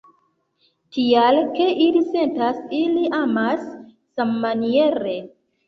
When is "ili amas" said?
2.79-3.71